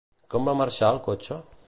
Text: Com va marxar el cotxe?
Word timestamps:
Com 0.35 0.47
va 0.49 0.55
marxar 0.61 0.91
el 0.95 1.03
cotxe? 1.09 1.39